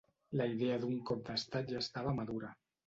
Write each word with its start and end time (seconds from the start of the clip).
La 0.39 0.47
idea 0.53 0.79
d'un 0.85 0.97
cop 1.11 1.23
d'estat 1.29 1.71
ja 1.77 1.87
estava 1.87 2.19
madura. 2.23 2.55